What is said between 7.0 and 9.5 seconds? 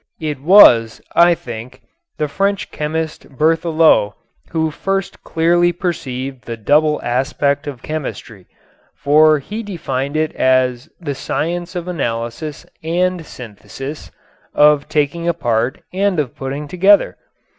aspect of chemistry, for